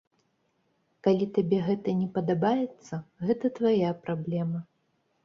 Калі 1.07 1.27
табе 1.35 1.59
гэта 1.67 1.93
не 1.99 2.07
падабаецца, 2.15 2.93
гэта 3.29 3.45
твая 3.59 3.91
праблема. 4.07 4.65